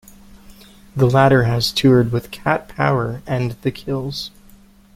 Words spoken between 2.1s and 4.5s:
with Cat Power and the Kills.